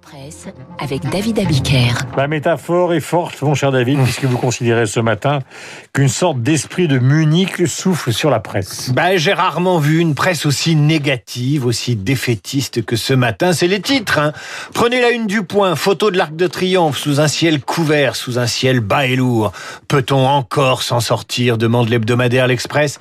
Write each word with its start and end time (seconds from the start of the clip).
Presse 0.00 0.46
avec 0.78 1.08
David 1.10 1.38
Abiker. 1.38 1.94
La 2.16 2.28
métaphore 2.28 2.94
est 2.94 3.00
forte, 3.00 3.40
mon 3.42 3.54
cher 3.54 3.72
David, 3.72 4.02
puisque 4.02 4.24
vous 4.24 4.38
considérez 4.38 4.86
ce 4.86 5.00
matin 5.00 5.40
qu'une 5.92 6.08
sorte 6.08 6.42
d'esprit 6.42 6.86
de 6.86 6.98
Munich 6.98 7.66
souffle 7.66 8.12
sur 8.12 8.30
la 8.30 8.40
presse. 8.40 8.90
Ben, 8.92 9.16
j'ai 9.16 9.32
rarement 9.32 9.78
vu 9.78 9.98
une 9.98 10.14
presse 10.14 10.46
aussi 10.46 10.76
négative, 10.76 11.66
aussi 11.66 11.96
défaitiste 11.96 12.84
que 12.84 12.96
ce 12.96 13.14
matin. 13.14 13.52
C'est 13.52 13.66
les 13.66 13.80
titres. 13.80 14.18
Hein. 14.18 14.32
Prenez 14.74 15.00
la 15.00 15.10
une 15.10 15.26
du 15.26 15.42
point, 15.42 15.74
photo 15.76 16.10
de 16.10 16.18
l'Arc 16.18 16.36
de 16.36 16.46
Triomphe 16.46 16.98
sous 16.98 17.20
un 17.20 17.28
ciel 17.28 17.60
couvert, 17.60 18.16
sous 18.16 18.38
un 18.38 18.46
ciel 18.46 18.80
bas 18.80 19.06
et 19.06 19.16
lourd. 19.16 19.52
Peut-on 19.88 20.26
encore 20.26 20.82
s'en 20.82 21.00
sortir 21.00 21.58
demande 21.58 21.88
l'hebdomadaire 21.88 22.46
L'Express. 22.46 22.98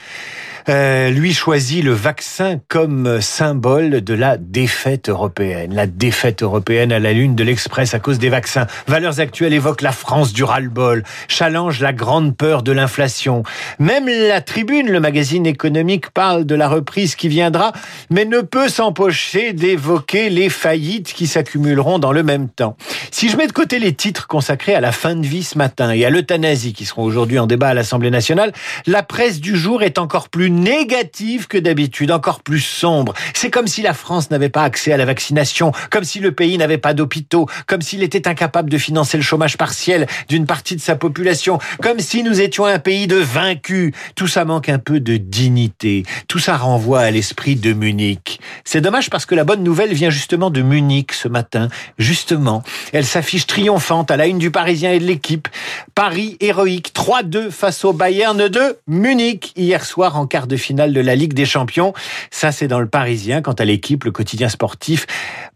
Euh, 0.70 1.10
lui 1.10 1.34
choisit 1.34 1.84
le 1.84 1.94
vaccin 1.94 2.60
comme 2.68 3.22
symbole 3.22 4.02
de 4.02 4.14
la 4.14 4.38
défaite 4.38 5.10
européenne. 5.10 5.74
La 5.74 5.88
défaite 5.88 6.44
européenne 6.44 6.92
à 6.92 7.00
la 7.00 7.12
lune 7.12 7.34
de 7.34 7.44
l'Express 7.44 7.96
à 7.96 8.00
cause 8.00 8.20
des 8.20 8.30
vaccins. 8.30 8.68
Valeurs 8.86 9.20
actuelles 9.20 9.54
évoquent 9.54 9.82
la 9.82 9.92
France 9.92 10.32
du 10.32 10.44
ras-le-bol, 10.44 11.04
challenge 11.28 11.80
la 11.80 11.92
grande 11.92 12.38
peur 12.38 12.62
de 12.62 12.72
l'inflation. 12.72 13.42
Même 13.80 14.08
la 14.08 14.42
tribune, 14.42 14.92
le 14.92 15.00
magazine 15.00 15.48
économique, 15.48 16.12
parle 16.12 16.46
de 16.46 16.54
la 16.54 16.68
reprise 16.68 17.16
qui 17.16 17.30
viendra, 17.30 17.72
mais 18.12 18.26
ne 18.26 18.42
peut 18.42 18.70
s'empocher 18.70 19.54
d'évoquer 19.54 20.30
les 20.30 20.50
faillites 20.50 21.14
qui 21.14 21.26
s'accumuleront 21.26 21.98
dans 21.98 22.12
le 22.12 22.22
même 22.22 22.48
temps. 22.48 22.78
Si 23.10 23.30
je 23.30 23.38
mets 23.38 23.48
de 23.48 23.54
côté 23.54 23.80
les 23.80 23.94
titres 23.94 24.28
consacrés 24.28 24.76
à 24.76 24.82
la 24.82 24.92
fin 24.92 25.16
de 25.16 25.26
vie 25.26 25.44
ce 25.44 25.58
matin 25.58 25.90
et 25.90 26.06
à 26.06 26.12
l'euthanasie 26.12 26.74
qui 26.74 26.86
seront 26.86 27.04
aujourd'hui 27.04 27.40
en 27.40 27.48
débat 27.48 27.70
à 27.70 27.74
l'Assemblée 27.74 28.12
nationale, 28.12 28.52
la 28.86 29.02
presse 29.02 29.40
du 29.40 29.56
jour 29.56 29.82
est 29.82 29.98
encore 29.98 30.30
plus 30.30 30.59
négative 30.64 31.48
que 31.48 31.58
d'habitude, 31.58 32.12
encore 32.12 32.42
plus 32.42 32.60
sombre. 32.60 33.14
C'est 33.34 33.50
comme 33.50 33.68
si 33.68 33.82
la 33.82 33.94
France 33.94 34.32
n'avait 34.32 34.50
pas 34.50 34.64
accès 34.64 34.92
à 34.92 34.98
la 34.98 35.06
vaccination, 35.06 35.72
comme 35.90 36.04
si 36.04 36.20
le 36.20 36.32
pays 36.32 36.58
n'avait 36.58 36.78
pas 36.78 36.94
d'hôpitaux, 36.94 37.48
comme 37.68 37.82
s'il 37.82 38.04
était 38.04 38.28
incapable 38.28 38.70
de 38.70 38.78
financer 38.78 39.18
le 39.18 39.24
chômage 39.24 39.58
partiel 39.58 40.08
d'une 40.28 40.46
partie 40.46 40.76
de 40.76 40.82
sa 40.82 40.96
population, 40.96 41.60
comme 41.82 42.00
si 42.00 42.24
nous 42.24 42.42
étions 42.42 42.66
un 42.66 42.80
pays 42.80 43.08
de 43.08 43.16
vaincus. 43.16 43.94
Tout 44.16 44.28
ça 44.28 44.46
manque 44.46 44.70
un 44.70 44.80
peu 44.80 45.00
de 45.00 45.18
dignité. 45.18 46.04
Tout 46.28 46.40
ça 46.40 46.58
renvoie 46.58 47.02
à 47.02 47.12
l'esprit 47.12 47.56
de 47.56 47.74
Munich. 47.74 48.40
C'est 48.64 48.82
dommage 48.82 49.10
parce 49.10 49.26
que 49.26 49.36
la 49.36 49.44
bonne 49.44 49.64
nouvelle 49.64 49.94
vient 49.94 50.10
justement 50.10 50.50
de 50.50 50.62
Munich 50.62 51.14
ce 51.14 51.28
matin. 51.28 51.70
Justement, 51.98 52.64
elle 52.94 53.06
s'affiche 53.06 53.48
triomphante 53.48 54.12
à 54.12 54.18
la 54.18 54.28
une 54.28 54.40
du 54.40 54.52
Parisien 54.52 54.92
et 54.92 55.00
de 55.00 55.06
l'équipe. 55.06 55.48
Paris 55.96 56.38
héroïque 56.40 56.92
3-2 56.94 57.52
face 57.52 57.86
au 57.86 57.94
Bayern 57.94 58.48
de 58.48 58.78
Munich 58.88 59.54
hier 59.56 59.86
soir 59.86 60.18
en 60.18 60.28
quart 60.28 60.48
de 60.50 60.58
finale 60.58 60.92
de 60.92 61.00
la 61.00 61.16
Ligue 61.16 61.34
des 61.34 61.46
Champions. 61.46 61.94
Ça, 62.32 62.52
c'est 62.52 62.68
dans 62.68 62.82
le 62.82 62.90
Parisien. 62.90 63.42
Quant 63.42 63.54
à 63.54 63.64
l'équipe, 63.64 64.04
le 64.04 64.12
quotidien 64.12 64.50
sportif 64.50 65.08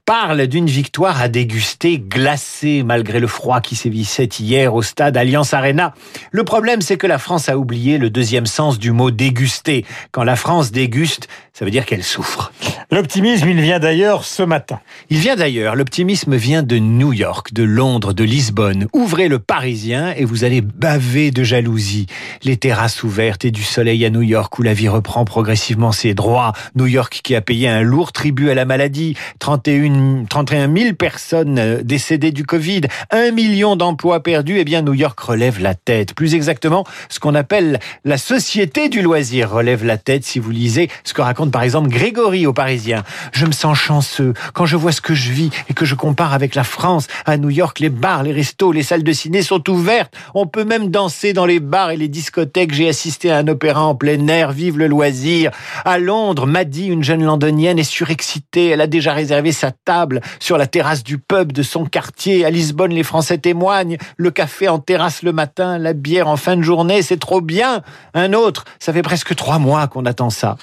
parle 0.06 0.48
d'une 0.48 0.66
victoire 0.66 1.22
à 1.22 1.30
déguster 1.30 1.98
glacée 1.98 2.84
malgré 2.84 3.22
le 3.22 3.28
froid 3.28 3.62
qui 3.62 3.78
sévissait 3.78 4.26
hier 4.26 4.76
au 4.76 4.82
stade 4.82 5.16
Alliance 5.16 5.54
Arena. 5.54 5.94
Le 6.32 6.44
problème, 6.44 6.82
c'est 6.82 6.98
que 6.98 7.08
la 7.08 7.18
France 7.18 7.48
a 7.48 7.58
oublié 7.58 7.98
le 7.98 8.10
deuxième 8.10 8.46
sens 8.46 8.80
du 8.80 8.92
mot 8.92 9.12
déguster. 9.12 9.86
Quand 10.12 10.24
la 10.24 10.36
France 10.36 10.72
déguste, 10.72 11.30
ça 11.54 11.64
veut 11.64 11.72
dire 11.72 11.86
qu'elle 11.86 12.04
souffre. 12.04 12.52
L'optimisme, 12.92 13.48
il 13.48 13.62
vient 13.62 13.80
d'ailleurs 13.80 14.26
ce 14.26 14.44
matin. 14.44 14.80
Il 15.10 15.20
vient 15.20 15.36
d'ailleurs. 15.36 15.76
L'optimisme 15.76 16.36
vient 16.36 16.64
de 16.64 16.80
New 16.80 17.14
York, 17.14 17.54
de 17.54 17.64
Londres, 17.64 18.14
de 18.14 18.24
Lisbonne. 18.24 18.88
Ouvrez 18.92 19.30
le 19.30 19.40
Parisien 19.40 20.14
et 20.18 20.26
vous 20.26 20.44
allez 20.44 20.62
baver 20.62 21.32
de 21.32 21.44
jalousie. 21.44 22.08
Les 22.44 22.58
terrasses 22.58 23.04
ouvertes 23.04 23.46
et 23.46 23.52
du 23.52 23.64
soleil 23.64 24.04
à 24.06 24.10
New 24.10 24.22
York 24.22 24.60
où 24.60 24.64
la 24.64 24.74
vie 24.74 24.90
reprend 24.90 25.24
progressivement 25.24 25.92
ses 25.92 26.14
droits. 26.14 26.52
New 26.76 26.88
York 26.88 27.22
qui 27.24 27.36
a 27.36 27.42
payé 27.42 27.70
un 27.70 27.82
lourd 27.82 28.12
tribut 28.12 28.50
à 28.50 28.56
la 28.56 28.66
maladie. 28.66 29.16
31 29.40 29.93
31 30.30 30.74
000 30.76 30.96
personnes 30.96 31.60
euh, 31.60 31.84
décédées 31.84 32.32
du 32.32 32.46
Covid, 32.46 32.82
1 33.12 33.32
million 33.32 33.76
d'emplois 33.76 34.22
perdus, 34.22 34.58
eh 34.58 34.64
bien 34.64 34.82
New 34.82 34.94
York 34.94 35.20
relève 35.20 35.60
la 35.60 35.76
tête. 35.76 36.14
Plus 36.14 36.36
exactement, 36.36 36.86
ce 37.10 37.20
qu'on 37.20 37.36
appelle 37.36 37.80
la 38.06 38.18
société 38.18 38.90
du 38.90 39.02
loisir 39.02 39.52
relève 39.52 39.86
la 39.86 39.98
tête 39.98 40.24
si 40.24 40.40
vous 40.40 40.52
lisez 40.52 40.90
ce 41.04 41.14
que 41.14 41.22
raconte 41.22 41.52
par 41.52 41.64
exemple 41.64 41.90
Grégory 41.90 42.46
au 42.46 42.54
Parisien. 42.54 43.04
Je 43.32 43.46
me 43.46 43.52
sens 43.52 43.78
chanceux 43.78 44.34
quand 44.54 44.66
je 44.66 44.76
vois 44.76 44.92
ce 44.92 45.02
que 45.02 45.14
je 45.14 45.32
vis 45.32 45.50
et 45.70 45.74
que 45.74 45.86
je 45.86 45.96
compare 45.96 46.34
avec 46.34 46.56
la 46.56 46.64
France. 46.64 47.08
À 47.26 47.38
New 47.38 47.50
York, 47.50 47.80
les 47.80 47.90
bars, 47.90 48.24
les 48.24 48.32
restos, 48.32 48.72
les 48.72 48.84
salles 48.84 49.04
de 49.04 49.12
ciné 49.12 49.42
sont 49.42 49.70
ouvertes. 49.70 50.14
On 50.34 50.48
peut 50.48 50.66
même 50.66 50.90
danser 50.90 51.34
dans 51.34 51.46
les 51.46 51.60
bars 51.60 51.92
et 51.92 51.98
les 51.98 52.08
discothèques. 52.08 52.74
J'ai 52.74 52.88
assisté 52.88 53.32
à 53.32 53.38
un 53.38 53.48
opéra 53.48 53.84
en 53.84 53.96
plein 53.96 54.28
air. 54.28 54.52
Vive 54.52 54.78
le 54.78 54.88
loisir. 54.88 55.52
À 55.86 56.00
Londres, 56.00 56.48
Maddy, 56.48 56.88
une 56.88 57.04
jeune 57.04 57.24
londonienne, 57.24 57.80
est 57.80 57.84
surexcitée. 57.84 58.70
Elle 58.70 58.82
a 58.82 58.88
déjà 58.88 59.14
réservé 59.14 59.52
sa 59.52 59.72
table 59.84 60.22
sur 60.40 60.58
la 60.58 60.68
terrasse 60.68 61.04
du 61.04 61.18
pub 61.18 61.52
de 61.52 61.64
son 61.64 61.86
quartier. 61.86 62.46
À 62.46 62.50
Lisbonne, 62.50 62.92
les 62.92 63.04
Français 63.04 63.38
témoignent. 63.38 63.98
Le 64.18 64.32
café 64.32 64.68
en 64.68 64.80
terrasse 64.80 65.24
le 65.24 65.32
matin, 65.32 65.78
la 65.78 65.94
bière 65.94 66.28
en 66.28 66.38
fin 66.38 66.58
de 66.58 66.62
journée, 66.62 67.02
c'est 67.02 67.20
trop 67.20 67.42
bien. 67.42 67.82
Un 68.14 68.34
autre, 68.34 68.66
ça 68.80 68.94
fait 68.94 69.02
presque 69.02 69.36
trois 69.36 69.60
mois 69.60 69.88
qu'on 69.88 70.06
attend 70.06 70.30
ça. 70.30 70.58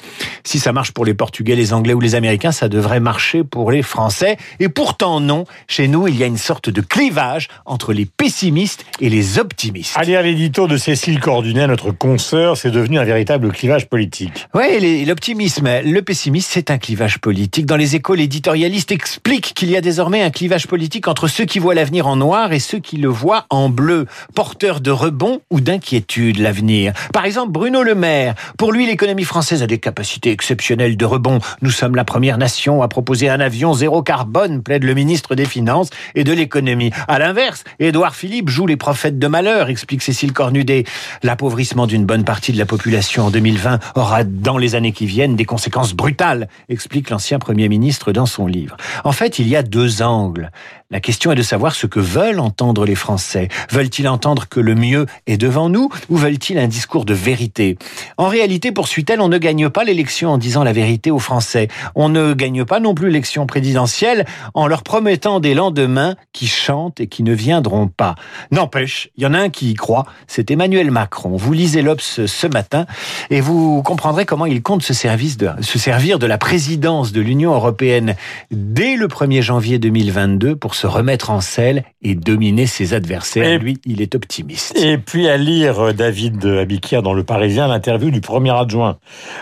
Si 0.44 0.58
ça 0.58 0.72
marche 0.72 0.92
pour 0.92 1.04
les 1.04 1.14
Portugais, 1.14 1.54
les 1.54 1.72
Anglais 1.72 1.94
ou 1.94 2.00
les 2.00 2.14
Américains, 2.14 2.52
ça 2.52 2.68
devrait 2.68 3.00
marcher 3.00 3.44
pour 3.44 3.70
les 3.70 3.82
Français. 3.82 4.36
Et 4.58 4.68
pourtant 4.68 5.20
non. 5.20 5.44
Chez 5.68 5.88
nous, 5.88 6.08
il 6.08 6.16
y 6.16 6.24
a 6.24 6.26
une 6.26 6.38
sorte 6.38 6.70
de 6.70 6.80
clivage 6.80 7.48
entre 7.66 7.92
les 7.92 8.06
pessimistes 8.06 8.84
et 9.00 9.08
les 9.08 9.38
optimistes. 9.38 9.94
Allez 9.96 10.16
à 10.16 10.22
l'édito 10.22 10.66
de 10.66 10.76
Cécile 10.76 11.20
Cordunet, 11.20 11.66
notre 11.66 11.90
consoeur, 11.90 12.56
c'est 12.56 12.70
devenu 12.70 12.98
un 12.98 13.04
véritable 13.04 13.52
clivage 13.52 13.88
politique. 13.88 14.46
Oui, 14.54 15.04
l'optimisme, 15.04 15.68
le 15.84 16.00
pessimisme, 16.02 16.48
c'est 16.50 16.70
un 16.70 16.78
clivage 16.78 17.18
politique. 17.18 17.66
Dans 17.66 17.76
les 17.76 17.96
écoles 17.96 18.20
éditorialistes 18.20 18.92
explique 19.10 19.54
qu'il 19.54 19.72
y 19.72 19.76
a 19.76 19.80
désormais 19.80 20.22
un 20.22 20.30
clivage 20.30 20.68
politique 20.68 21.08
entre 21.08 21.26
ceux 21.26 21.44
qui 21.44 21.58
voient 21.58 21.74
l'avenir 21.74 22.06
en 22.06 22.14
noir 22.14 22.52
et 22.52 22.60
ceux 22.60 22.78
qui 22.78 22.96
le 22.96 23.08
voient 23.08 23.44
en 23.50 23.68
bleu, 23.68 24.06
porteurs 24.36 24.80
de 24.80 24.92
rebond 24.92 25.40
ou 25.50 25.60
d'inquiétude 25.60 26.38
l'avenir. 26.38 26.92
Par 27.12 27.24
exemple, 27.24 27.50
Bruno 27.50 27.82
Le 27.82 27.96
Maire, 27.96 28.36
pour 28.56 28.70
lui 28.70 28.86
l'économie 28.86 29.24
française 29.24 29.64
a 29.64 29.66
des 29.66 29.78
capacités 29.78 30.30
exceptionnelles 30.30 30.96
de 30.96 31.04
rebond. 31.04 31.40
Nous 31.60 31.72
sommes 31.72 31.96
la 31.96 32.04
première 32.04 32.38
nation 32.38 32.82
à 32.82 32.88
proposer 32.88 33.28
un 33.28 33.40
avion 33.40 33.74
zéro 33.74 34.00
carbone, 34.04 34.62
plaide 34.62 34.84
le 34.84 34.94
ministre 34.94 35.34
des 35.34 35.44
Finances 35.44 35.90
et 36.14 36.22
de 36.22 36.32
l'économie. 36.32 36.92
À 37.08 37.18
l'inverse, 37.18 37.64
Édouard 37.80 38.14
Philippe 38.14 38.48
joue 38.48 38.66
les 38.68 38.76
prophètes 38.76 39.18
de 39.18 39.26
malheur, 39.26 39.70
explique 39.70 40.02
Cécile 40.02 40.32
Cornudet. 40.32 40.84
L'appauvrissement 41.24 41.88
d'une 41.88 42.06
bonne 42.06 42.22
partie 42.22 42.52
de 42.52 42.58
la 42.58 42.66
population 42.66 43.24
en 43.24 43.30
2020 43.32 43.80
aura 43.96 44.22
dans 44.22 44.56
les 44.56 44.76
années 44.76 44.92
qui 44.92 45.06
viennent 45.06 45.34
des 45.34 45.46
conséquences 45.46 45.94
brutales, 45.94 46.48
explique 46.68 47.10
l'ancien 47.10 47.40
Premier 47.40 47.68
ministre 47.68 48.12
dans 48.12 48.26
son 48.26 48.46
livre. 48.46 48.76
En 49.04 49.12
fait, 49.12 49.38
il 49.38 49.48
y 49.48 49.56
a 49.56 49.62
deux 49.62 50.02
angles. 50.02 50.50
La 50.90 51.00
question 51.00 51.30
est 51.30 51.36
de 51.36 51.42
savoir 51.42 51.74
ce 51.74 51.86
que 51.86 52.00
veulent 52.00 52.40
entendre 52.40 52.84
les 52.84 52.94
Français. 52.94 53.48
Veulent-ils 53.70 54.08
entendre 54.08 54.48
que 54.48 54.58
le 54.58 54.74
mieux 54.74 55.06
est 55.26 55.36
devant 55.36 55.68
nous 55.68 55.88
ou 56.08 56.16
veulent-ils 56.16 56.58
un 56.58 56.66
discours 56.66 57.04
de 57.04 57.14
vérité? 57.14 57.78
En 58.20 58.28
réalité, 58.28 58.70
poursuit-elle, 58.70 59.22
on 59.22 59.30
ne 59.30 59.38
gagne 59.38 59.70
pas 59.70 59.82
l'élection 59.82 60.28
en 60.32 60.36
disant 60.36 60.62
la 60.62 60.74
vérité 60.74 61.10
aux 61.10 61.18
Français. 61.18 61.68
On 61.94 62.10
ne 62.10 62.34
gagne 62.34 62.66
pas 62.66 62.78
non 62.78 62.94
plus 62.94 63.06
l'élection 63.06 63.46
présidentielle 63.46 64.26
en 64.52 64.66
leur 64.66 64.82
promettant 64.82 65.40
des 65.40 65.54
lendemains 65.54 66.16
qui 66.34 66.46
chantent 66.46 67.00
et 67.00 67.06
qui 67.06 67.22
ne 67.22 67.32
viendront 67.32 67.88
pas. 67.88 68.16
N'empêche, 68.50 69.08
il 69.16 69.22
y 69.22 69.26
en 69.26 69.32
a 69.32 69.38
un 69.38 69.48
qui 69.48 69.70
y 69.70 69.74
croit, 69.74 70.04
c'est 70.26 70.50
Emmanuel 70.50 70.90
Macron. 70.90 71.34
Vous 71.38 71.54
lisez 71.54 71.80
l'Obs 71.80 72.26
ce 72.26 72.46
matin 72.46 72.84
et 73.30 73.40
vous 73.40 73.82
comprendrez 73.82 74.26
comment 74.26 74.44
il 74.44 74.60
compte 74.60 74.82
se, 74.82 74.92
de, 75.38 75.62
se 75.62 75.78
servir 75.78 76.18
de 76.18 76.26
la 76.26 76.36
présidence 76.36 77.12
de 77.12 77.22
l'Union 77.22 77.54
européenne 77.54 78.16
dès 78.50 78.96
le 78.96 79.06
1er 79.06 79.40
janvier 79.40 79.78
2022 79.78 80.56
pour 80.56 80.74
se 80.74 80.86
remettre 80.86 81.30
en 81.30 81.40
selle 81.40 81.84
et 82.02 82.14
dominer 82.14 82.66
ses 82.66 82.92
adversaires. 82.92 83.46
Et 83.46 83.56
lui, 83.56 83.78
il 83.86 84.02
est 84.02 84.14
optimiste. 84.14 84.76
Et 84.76 84.98
puis 84.98 85.26
à 85.26 85.38
lire 85.38 85.94
David 85.94 86.44
Abikir 86.44 87.02
dans 87.02 87.14
Le 87.14 87.24
Parisien, 87.24 87.66
l'interview 87.66 88.09
du 88.10 88.20
premier 88.20 88.50
adjoint 88.50 88.98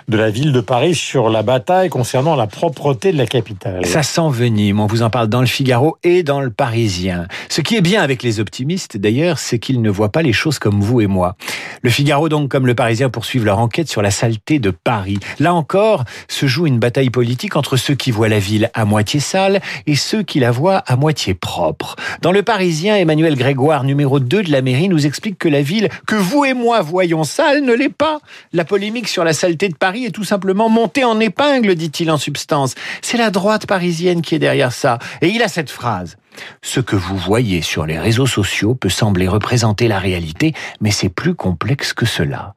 de 0.09 0.17
la 0.17 0.31
ville 0.31 0.53
de 0.53 0.61
Paris 0.61 0.95
sur 0.95 1.29
la 1.29 1.43
bataille 1.43 1.89
concernant 1.89 2.37
la 2.37 2.47
propreté 2.47 3.13
de 3.13 3.19
la 3.19 3.27
capitale. 3.27 3.85
Ça 3.87 4.03
s'envenime, 4.03 4.81
on 4.81 4.87
vous 4.87 5.03
en 5.03 5.11
parle 5.11 5.29
dans 5.29 5.41
le 5.41 5.47
Figaro 5.47 5.97
et 6.03 6.23
dans 6.23 6.41
le 6.41 6.51
Parisien. 6.51 7.27
Ce 7.49 7.61
qui 7.61 7.77
est 7.77 7.81
bien 7.81 8.03
avec 8.03 8.23
les 8.23 8.41
optimistes, 8.41 8.97
d'ailleurs, 8.97 9.39
c'est 9.39 9.59
qu'ils 9.59 9.83
ne 9.83 9.91
voient 9.91 10.13
pas 10.13 10.23
les 10.23 10.33
choses 10.33 10.59
comme 10.59 10.81
vous 10.81 11.01
et 11.01 11.07
moi. 11.07 11.37
Le 11.83 11.91
Figaro, 11.91 12.29
donc, 12.29 12.51
comme 12.51 12.67
le 12.67 12.75
Parisien, 12.75 13.11
poursuivent 13.11 13.45
leur 13.45 13.59
enquête 13.59 13.89
sur 13.89 14.03
la 14.03 14.11
saleté 14.11 14.59
de 14.59 14.71
Paris. 14.71 15.19
Là 15.39 15.55
encore, 15.55 16.05
se 16.29 16.47
joue 16.47 16.67
une 16.67 16.79
bataille 16.79 17.11
politique 17.11 17.57
entre 17.57 17.77
ceux 17.77 17.95
qui 17.95 18.11
voient 18.11 18.29
la 18.29 18.39
ville 18.39 18.71
à 18.75 18.85
moitié 18.85 19.21
sale 19.21 19.61
et 19.87 19.97
ceux 19.97 20.23
qui 20.23 20.41
la 20.41 20.51
voient 20.51 20.79
à 20.87 20.97
moitié 20.97 21.35
propre. 21.35 21.97
Dans 22.23 22.33
le 22.33 22.43
Parisien, 22.43 22.97
Emmanuel 22.97 23.37
Grégoire, 23.37 23.85
numéro 23.85 24.21
2 24.21 24.43
de 24.43 24.53
la 24.53 24.63
mairie, 24.63 24.89
nous 24.89 25.07
explique 25.07 25.39
que 25.39 25.49
la 25.49 25.63
ville 25.63 25.89
que 26.07 26.17
vous 26.17 26.45
et 26.45 26.55
moi 26.55 26.81
voyons 26.81 27.25
sale 27.25 27.63
ne 27.63 27.73
l'est 27.73 27.89
pas. 27.89 28.21
La 28.59 28.65
polémique 28.65 29.07
sur 29.07 29.23
la 29.23 29.35
saleté 29.35 29.69
de 29.69 29.77
Paris 29.77 30.07
est 30.07 30.11
tout 30.11 30.25
simplement 30.25 30.69
montée 30.69 31.05
en 31.05 31.21
épingle, 31.21 31.77
dit-il 31.77 32.11
en 32.11 32.19
substance. 32.19 32.75
C'est 33.03 33.17
la 33.17 33.31
droite 33.31 33.69
parisienne 33.69 34.21
qui 34.21 34.35
est 34.35 34.41
derrière 34.41 34.73
ça. 34.73 34.99
Et 35.23 35.29
il 35.29 35.43
a 35.43 35.49
cette 35.49 35.71
phrase. 35.71 36.17
Ce 36.63 36.81
que 36.81 36.97
vous 36.97 37.17
voyez 37.17 37.63
sur 37.63 37.87
les 37.87 37.99
réseaux 37.99 38.27
sociaux 38.27 38.75
peut 38.75 38.89
sembler 38.89 39.29
représenter 39.29 39.89
la 39.89 39.99
réalité, 39.99 40.55
mais 40.81 40.91
c'est 40.91 41.09
plus 41.09 41.35
complexe 41.35 41.93
que 41.93 42.07
cela. 42.07 42.55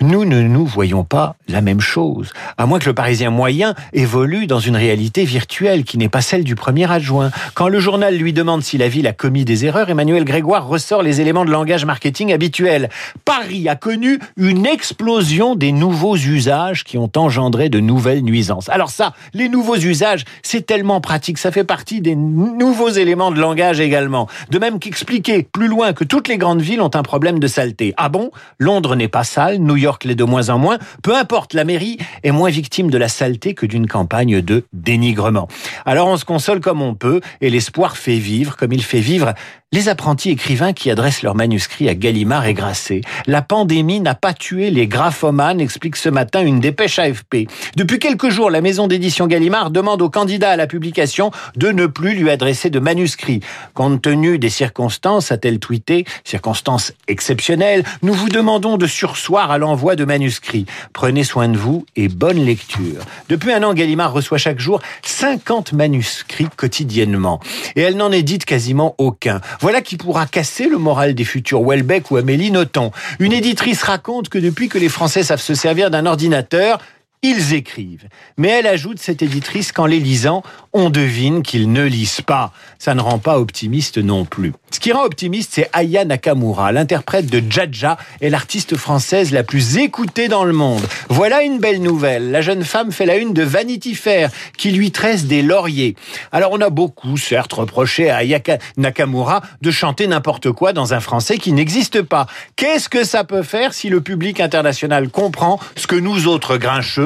Nous 0.00 0.24
ne 0.24 0.42
nous 0.42 0.66
voyons 0.66 1.04
pas 1.04 1.36
la 1.48 1.60
même 1.60 1.80
chose, 1.80 2.32
à 2.58 2.66
moins 2.66 2.78
que 2.78 2.86
le 2.86 2.94
Parisien 2.94 3.30
moyen 3.30 3.74
évolue 3.92 4.46
dans 4.46 4.58
une 4.58 4.76
réalité 4.76 5.24
virtuelle 5.24 5.84
qui 5.84 5.98
n'est 5.98 6.08
pas 6.08 6.20
celle 6.20 6.44
du 6.44 6.54
premier 6.54 6.90
adjoint. 6.90 7.30
Quand 7.54 7.68
le 7.68 7.80
journal 7.80 8.16
lui 8.16 8.32
demande 8.32 8.62
si 8.62 8.78
la 8.78 8.88
ville 8.88 9.06
a 9.06 9.12
commis 9.12 9.44
des 9.44 9.64
erreurs, 9.64 9.88
Emmanuel 9.88 10.24
Grégoire 10.24 10.66
ressort 10.66 11.02
les 11.02 11.20
éléments 11.20 11.44
de 11.44 11.50
langage 11.50 11.84
marketing 11.84 12.32
habituels. 12.32 12.90
Paris 13.24 13.68
a 13.68 13.76
connu 13.76 14.18
une 14.36 14.66
explosion 14.66 15.54
des 15.54 15.72
nouveaux 15.72 16.16
usages 16.16 16.84
qui 16.84 16.98
ont 16.98 17.10
engendré 17.16 17.68
de 17.68 17.80
nouvelles 17.80 18.22
nuisances. 18.22 18.68
Alors 18.68 18.90
ça, 18.90 19.14
les 19.34 19.48
nouveaux 19.48 19.76
usages, 19.76 20.24
c'est 20.42 20.66
tellement 20.66 21.00
pratique, 21.00 21.38
ça 21.38 21.50
fait 21.50 21.64
partie 21.64 22.00
des 22.00 22.14
nouveaux 22.14 22.90
éléments 22.90 23.05
de 23.14 23.40
langage 23.40 23.78
également. 23.78 24.28
De 24.50 24.58
même 24.58 24.78
qu'expliquer 24.78 25.44
plus 25.44 25.68
loin 25.68 25.92
que 25.92 26.04
toutes 26.04 26.28
les 26.28 26.38
grandes 26.38 26.60
villes 26.60 26.80
ont 26.80 26.90
un 26.94 27.02
problème 27.02 27.38
de 27.38 27.46
saleté. 27.46 27.94
Ah 27.96 28.08
bon? 28.08 28.30
Londres 28.58 28.96
n'est 28.96 29.08
pas 29.08 29.24
sale, 29.24 29.58
New 29.58 29.76
York 29.76 30.04
l'est 30.04 30.16
de 30.16 30.24
moins 30.24 30.48
en 30.48 30.58
moins, 30.58 30.78
peu 31.02 31.14
importe, 31.14 31.54
la 31.54 31.64
mairie 31.64 31.98
est 32.24 32.32
moins 32.32 32.50
victime 32.50 32.90
de 32.90 32.98
la 32.98 33.08
saleté 33.08 33.54
que 33.54 33.66
d'une 33.66 33.86
campagne 33.86 34.40
de 34.40 34.64
dénigrement. 34.72 35.46
Alors 35.84 36.08
on 36.08 36.16
se 36.16 36.24
console 36.24 36.60
comme 36.60 36.82
on 36.82 36.94
peut 36.94 37.20
et 37.40 37.50
l'espoir 37.50 37.96
fait 37.96 38.18
vivre 38.18 38.56
comme 38.56 38.72
il 38.72 38.82
fait 38.82 39.00
vivre 39.00 39.34
les 39.72 39.88
apprentis 39.88 40.30
écrivains 40.30 40.72
qui 40.72 40.92
adressent 40.92 41.24
leurs 41.24 41.34
manuscrits 41.34 41.88
à 41.88 41.96
Gallimard 41.96 42.46
et 42.46 42.54
Grasset. 42.54 43.00
La 43.26 43.42
pandémie 43.42 43.98
n'a 43.98 44.14
pas 44.14 44.32
tué 44.32 44.70
les 44.70 44.86
graphomanes, 44.86 45.60
explique 45.60 45.96
ce 45.96 46.08
matin 46.08 46.40
une 46.40 46.60
dépêche 46.60 47.00
AFP. 47.00 47.48
Depuis 47.74 47.98
quelques 47.98 48.28
jours, 48.28 48.48
la 48.48 48.60
maison 48.60 48.86
d'édition 48.86 49.26
Gallimard 49.26 49.72
demande 49.72 50.02
aux 50.02 50.08
candidats 50.08 50.52
à 50.52 50.56
la 50.56 50.68
publication 50.68 51.32
de 51.56 51.72
ne 51.72 51.86
plus 51.86 52.14
lui 52.14 52.30
adresser 52.30 52.70
de 52.70 52.78
manuscrits. 52.78 53.40
Compte 53.74 54.02
tenu 54.02 54.38
des 54.38 54.50
circonstances, 54.50 55.32
a-t-elle 55.32 55.58
tweeté, 55.58 56.04
circonstances 56.22 56.92
exceptionnelles, 57.08 57.82
nous 58.02 58.14
vous 58.14 58.28
demandons 58.28 58.76
de 58.76 58.86
sursoir 58.86 59.50
à 59.50 59.58
l'envoi 59.58 59.96
de 59.96 60.04
manuscrits. 60.04 60.66
Prenez 60.92 61.24
soin 61.24 61.48
de 61.48 61.58
vous 61.58 61.84
et 61.96 62.06
bonne 62.06 62.44
lecture. 62.44 63.02
Depuis 63.28 63.52
un 63.52 63.64
an, 63.64 63.74
Gallimard 63.74 64.12
reçoit 64.12 64.38
chaque 64.38 64.60
jour 64.60 64.80
50 65.02 65.72
manuscrits 65.72 66.46
quotidiennement. 66.56 67.40
Et 67.74 67.80
elle 67.80 67.96
n'en 67.96 68.12
édite 68.12 68.44
quasiment 68.44 68.94
aucun. 68.98 69.40
Voilà 69.60 69.80
qui 69.80 69.96
pourra 69.96 70.26
casser 70.26 70.68
le 70.68 70.78
moral 70.78 71.14
des 71.14 71.24
futurs 71.24 71.62
Welbeck 71.62 72.10
ou 72.10 72.16
Amélie 72.16 72.50
Nothomb. 72.50 72.90
Une 73.18 73.32
éditrice 73.32 73.82
raconte 73.82 74.28
que 74.28 74.38
depuis 74.38 74.68
que 74.68 74.78
les 74.78 74.88
Français 74.88 75.22
savent 75.22 75.40
se 75.40 75.54
servir 75.54 75.90
d'un 75.90 76.06
ordinateur, 76.06 76.78
ils 77.22 77.54
écrivent. 77.54 78.08
Mais 78.36 78.48
elle 78.48 78.66
ajoute, 78.66 78.98
cette 78.98 79.22
éditrice, 79.22 79.72
qu'en 79.72 79.86
les 79.86 80.00
lisant, 80.00 80.42
on 80.72 80.90
devine 80.90 81.42
qu'ils 81.42 81.72
ne 81.72 81.84
lisent 81.84 82.20
pas. 82.20 82.52
Ça 82.78 82.94
ne 82.94 83.00
rend 83.00 83.18
pas 83.18 83.38
optimiste 83.38 83.98
non 83.98 84.24
plus. 84.24 84.52
Ce 84.70 84.80
qui 84.80 84.92
rend 84.92 85.04
optimiste, 85.04 85.52
c'est 85.54 85.70
Aya 85.72 86.04
Nakamura, 86.04 86.72
l'interprète 86.72 87.26
de 87.26 87.42
Jaja 87.50 87.96
et 88.20 88.30
l'artiste 88.30 88.76
française 88.76 89.32
la 89.32 89.42
plus 89.42 89.78
écoutée 89.78 90.28
dans 90.28 90.44
le 90.44 90.52
monde. 90.52 90.82
Voilà 91.08 91.42
une 91.42 91.58
belle 91.58 91.80
nouvelle. 91.80 92.30
La 92.30 92.42
jeune 92.42 92.64
femme 92.64 92.92
fait 92.92 93.06
la 93.06 93.16
une 93.16 93.32
de 93.32 93.42
Vanity 93.42 93.94
Fair, 93.94 94.30
qui 94.58 94.70
lui 94.70 94.90
tresse 94.90 95.24
des 95.24 95.42
lauriers. 95.42 95.96
Alors 96.32 96.52
on 96.52 96.60
a 96.60 96.70
beaucoup, 96.70 97.16
certes, 97.16 97.54
reproché 97.54 98.10
à 98.10 98.16
Aya 98.16 98.40
Nakamura 98.76 99.40
de 99.62 99.70
chanter 99.70 100.06
n'importe 100.06 100.52
quoi 100.52 100.72
dans 100.72 100.94
un 100.94 101.00
français 101.00 101.38
qui 101.38 101.52
n'existe 101.52 102.02
pas. 102.02 102.26
Qu'est-ce 102.56 102.88
que 102.88 103.04
ça 103.04 103.24
peut 103.24 103.42
faire 103.42 103.72
si 103.72 103.88
le 103.88 104.00
public 104.00 104.40
international 104.40 105.08
comprend 105.08 105.58
ce 105.76 105.86
que 105.86 105.96
nous 105.96 106.26
autres 106.26 106.56
grincheux 106.56 107.05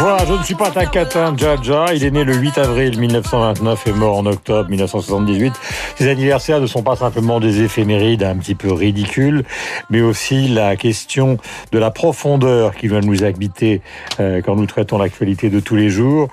Voilà, 0.00 0.24
je 0.24 0.32
ne 0.32 0.42
suis 0.42 0.54
pas 0.54 0.72
ça 0.72 0.80
Takatin 0.86 1.36
Jaja. 1.36 1.92
Il 1.94 2.04
est 2.04 2.10
né 2.10 2.24
le 2.24 2.34
8 2.34 2.56
avril 2.56 2.98
1929 2.98 3.86
et 3.86 3.92
mort 3.92 4.16
en 4.16 4.24
octobre 4.24 4.70
1978. 4.70 5.52
Ses 5.96 6.08
anniversaires 6.08 6.58
ne 6.58 6.66
sont 6.66 6.82
pas 6.82 6.96
simplement 6.96 7.38
des 7.38 7.60
éphémérides 7.60 8.22
un 8.22 8.36
petit 8.38 8.54
peu 8.54 8.72
ridicules, 8.72 9.44
mais 9.90 10.00
aussi 10.00 10.48
la 10.48 10.76
question 10.76 11.36
de 11.72 11.78
la 11.78 11.90
profondeur 11.90 12.74
qui 12.74 12.88
va 12.88 13.02
nous 13.02 13.24
habiter 13.24 13.82
euh, 14.20 14.40
quand 14.40 14.56
nous 14.56 14.64
traitons 14.64 14.96
l'actualité 14.96 15.50
de 15.50 15.60
tous 15.60 15.76
les 15.76 15.90
jours. 15.90 16.28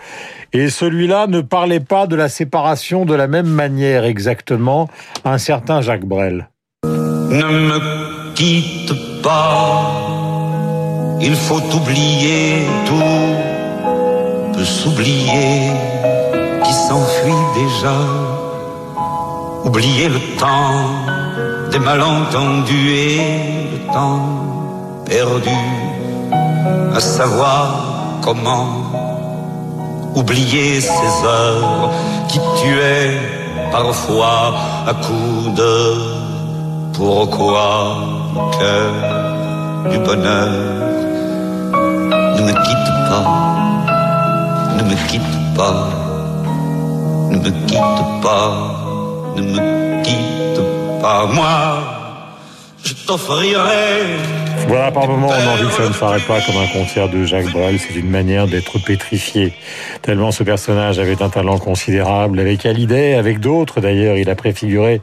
Et 0.54 0.69
celui-là 0.69 1.28
ne 1.28 1.42
parlait 1.42 1.81
pas 1.81 2.08
de 2.08 2.16
la 2.16 2.30
séparation 2.30 3.04
de 3.04 3.16
la 3.16 3.28
même 3.28 3.48
manière 3.48 4.06
exactement 4.06 4.88
un 5.25 5.38
certain 5.38 5.81
Jacques 5.81 6.06
Brel. 6.06 6.48
Ne 6.86 7.44
me 7.44 8.34
quitte 8.34 9.22
pas, 9.22 9.92
il 11.19 11.36
faut 11.36 11.62
oublier 11.75 12.66
tout, 12.86 13.46
peut 14.57 14.65
s'oublier 14.65 15.71
qui 16.63 16.74
s'enfuit 16.74 17.44
déjà. 17.56 17.98
Oublier 19.63 20.09
le 20.09 20.19
temps 20.39 20.81
des 21.71 21.80
malentendus 21.80 22.89
et 22.89 23.69
le 23.74 23.94
temps 23.94 24.21
perdu, 25.06 25.62
à 26.95 27.00
savoir 27.00 27.63
comment 28.21 28.69
oublier 30.15 30.81
ces 30.81 31.13
heures 31.25 31.92
qui 32.27 32.39
tuaient 32.59 33.19
parfois 33.71 34.56
à 34.88 34.94
coups 34.94 35.54
de 35.56 36.18
pourquoi 36.94 37.98
le 38.33 38.57
cœur 38.57 38.92
du 39.92 40.00
bonheur 40.00 40.50
ne 42.38 42.42
me 42.42 42.54
quitte 42.65 42.92
pas, 43.09 43.56
ne 44.77 44.83
me 44.83 44.95
quitte 45.07 45.38
pas, 45.56 45.89
ne 47.31 47.38
me 47.38 47.51
quitte 47.65 48.03
pas, 48.21 48.51
ne 49.35 49.41
me 49.41 50.03
quitte 50.03 50.62
pas, 51.01 51.25
moi 51.25 51.57
je 52.83 52.94
t'offrirai 53.06 54.18
Voilà, 54.65 54.92
par 54.92 55.07
moment, 55.07 55.27
on 55.27 55.31
a 55.31 55.54
envie 55.54 55.68
que 55.68 55.74
ça 55.74 55.88
ne 55.88 55.94
paraît 55.94 56.19
pas 56.19 56.39
comme 56.42 56.57
un 56.57 56.68
concert 56.68 57.09
de 57.09 57.24
Jacques 57.25 57.51
Brel. 57.51 57.80
C'est 57.80 57.95
une 57.95 58.09
manière 58.09 58.48
d'être 58.48 58.80
pétrifié. 58.80 59.54
Tellement 60.01 60.31
ce 60.31 60.44
personnage 60.44 61.00
avait 61.00 61.21
un 61.21 61.30
talent 61.30 61.57
considérable. 61.57 62.39
Avec 62.39 62.65
Hallyday, 62.65 63.15
avec 63.15 63.39
d'autres 63.39 63.81
d'ailleurs, 63.81 64.18
il 64.18 64.30
a 64.30 64.36
préfiguré 64.36 65.01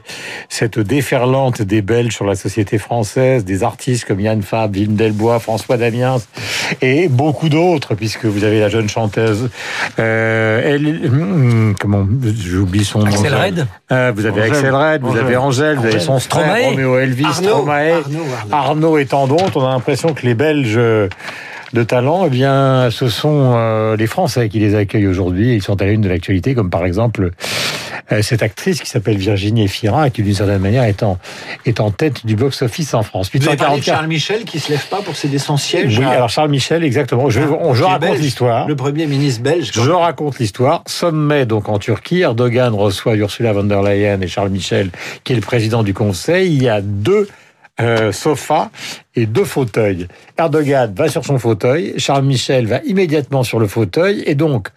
cette 0.49 0.79
déferlante 0.79 1.61
des 1.61 1.81
Belges 1.81 2.13
sur 2.13 2.25
la 2.25 2.35
société 2.35 2.77
française, 2.77 3.45
des 3.45 3.63
artistes 3.63 4.05
comme 4.05 4.19
Yann 4.19 4.41
Fab, 4.41 4.75
Wim 4.75 4.95
Delbois, 4.95 5.39
François 5.39 5.77
Damiens 5.77 6.17
et 6.81 7.07
beaucoup 7.07 7.49
d'autres, 7.49 7.95
puisque 7.95 8.25
vous 8.25 8.43
avez 8.43 8.59
la 8.59 8.69
jeune 8.69 8.89
chanteuse, 8.89 9.49
euh, 9.99 10.61
elle, 10.63 10.87
hum, 11.07 11.75
comment, 11.79 12.05
j'oublie 12.37 12.85
son 12.85 12.99
nom. 12.99 13.05
Axel 13.05 13.33
Red? 13.33 13.67
Euh, 13.91 14.11
vous 14.15 14.25
avez 14.25 14.41
Axel 14.41 14.73
Red, 14.73 15.01
vous 15.01 15.17
avez 15.17 15.37
Angèle, 15.37 15.77
vous 15.77 15.85
avez 15.85 15.99
son 15.99 16.19
frère, 16.19 16.43
Stromae. 16.43 16.69
Roméo 16.69 16.97
Elvis, 16.97 17.25
Arnaud, 17.25 17.47
Stromae, 17.47 17.91
Arnaud, 17.91 18.25
Arnaud. 18.51 18.55
Arnaud 18.55 18.97
et 18.97 19.05
tant 19.05 19.27
d'autres. 19.27 19.44
On 19.55 19.65
a 19.65 19.69
l'impression 19.69 20.13
que 20.13 20.25
les 20.25 20.33
Belges 20.35 20.75
de 21.73 21.83
talent, 21.83 22.23
eh 22.27 22.29
bien, 22.29 22.89
ce 22.89 23.09
sont 23.09 23.53
euh, 23.55 23.95
les 23.97 24.07
Français 24.07 24.47
qui 24.49 24.59
les 24.59 24.75
accueillent 24.75 25.07
aujourd'hui. 25.07 25.55
Ils 25.55 25.61
sont 25.61 25.81
à 25.81 25.85
la 25.85 25.91
une 25.91 26.01
de 26.01 26.07
l'actualité, 26.09 26.53
comme 26.55 26.69
par 26.69 26.85
exemple 26.85 27.31
euh, 28.11 28.21
cette 28.21 28.43
actrice 28.43 28.79
qui 28.81 28.89
s'appelle 28.89 29.17
Virginie 29.17 29.63
Efira, 29.65 30.09
qui 30.09 30.21
d'une 30.23 30.33
certaine 30.35 30.61
manière 30.61 30.83
est 30.83 31.03
en, 31.03 31.17
est 31.65 31.79
en 31.81 31.91
tête 31.91 32.25
du 32.25 32.35
box-office 32.35 32.93
en 32.93 33.03
France. 33.03 33.29
Vous 33.33 33.45
avez 33.47 33.57
parlé 33.57 33.73
de 33.75 33.79
844. 33.81 33.83
Charles 33.97 34.07
Michel 34.07 34.43
qui 34.45 34.59
se 34.59 34.71
lève 34.71 34.85
pas 34.87 35.01
pour 35.01 35.15
céder 35.15 35.37
son 35.39 35.57
siège 35.57 35.97
Oui, 35.99 36.05
à- 36.05 36.11
alors 36.11 36.29
Charles 36.29 36.49
Michel, 36.49 36.83
exactement. 36.83 37.29
Je, 37.29 37.41
on- 37.41 37.73
je 37.73 37.83
raconte 37.83 38.19
l'histoire. 38.19 38.67
Le 38.67 38.75
premier 38.75 39.05
ministre 39.07 39.41
belge. 39.43 39.71
Je 39.73 39.91
raconte 39.91 40.39
l'histoire. 40.39 40.83
Sommet 40.87 41.45
donc 41.45 41.67
en 41.67 41.79
Turquie, 41.79 42.21
Erdogan 42.21 42.73
reçoit 42.73 43.15
Ursula 43.15 43.51
von 43.53 43.63
der 43.65 43.81
Leyen 43.81 44.21
et 44.21 44.27
Charles 44.27 44.49
Michel, 44.49 44.91
qui 45.23 45.33
est 45.33 45.35
le 45.35 45.41
président 45.41 45.83
du 45.83 45.93
Conseil. 45.93 46.53
Il 46.55 46.63
y 46.63 46.69
a 46.69 46.79
deux 46.81 47.27
euh, 47.79 48.11
sofas 48.11 48.69
et 49.15 49.25
deux 49.25 49.43
fauteuils. 49.43 50.07
Erdogan 50.37 50.93
va 50.95 51.09
sur 51.09 51.25
son 51.25 51.37
fauteuil, 51.39 51.93
Charles 51.97 52.23
Michel 52.25 52.67
va 52.67 52.79
immédiatement 52.85 53.43
sur 53.43 53.59
le 53.59 53.67
fauteuil 53.67 54.23
et 54.25 54.35
donc, 54.35 54.69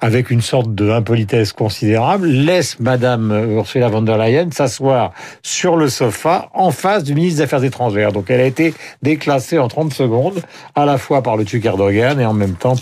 avec 0.00 0.30
une 0.30 0.40
sorte 0.40 0.74
de 0.74 0.90
impolitesse 0.90 1.52
considérable, 1.52 2.26
laisse 2.26 2.80
Madame 2.80 3.30
Ursula 3.56 3.88
von 3.88 4.02
der 4.02 4.18
Leyen 4.18 4.50
s'asseoir 4.50 5.12
sur 5.42 5.76
le 5.76 5.88
sofa 5.88 6.48
en 6.54 6.70
face 6.70 7.04
du 7.04 7.14
ministre 7.14 7.38
des 7.38 7.42
Affaires 7.44 7.64
étrangères. 7.64 8.12
Donc 8.12 8.26
elle 8.30 8.40
a 8.40 8.46
été 8.46 8.74
déclassée 9.02 9.58
en 9.58 9.68
30 9.68 9.92
secondes, 9.92 10.40
à 10.74 10.84
la 10.86 10.98
fois 10.98 11.22
par 11.22 11.36
le 11.36 11.44
Turc 11.44 11.64
Erdogan 11.64 12.20
et 12.20 12.26
en 12.26 12.32
même 12.34 12.54
temps 12.54 12.76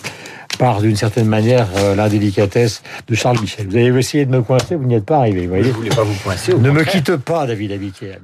par 0.58 0.80
d'une 0.80 0.96
certaine 0.96 1.28
manière 1.28 1.68
euh, 1.76 1.94
l'indélicatesse 1.94 2.82
de 3.06 3.14
Charles 3.14 3.40
Michel. 3.40 3.68
Vous 3.68 3.76
avez 3.76 3.96
essayé 3.98 4.24
de 4.26 4.30
me 4.30 4.42
coincer, 4.42 4.74
vous 4.74 4.86
n'y 4.86 4.94
êtes 4.94 5.04
pas 5.04 5.18
arrivé. 5.18 5.46
Vous 5.46 5.54
Je 5.54 5.60
voyez 5.60 5.70
voulais 5.70 5.90
pas 5.90 6.02
vous 6.02 6.18
coincer. 6.24 6.54
ne 6.54 6.70
me 6.70 6.84
quitte 6.84 7.16
pas, 7.16 7.46
David 7.46 7.72
Abiquier. 7.72 8.14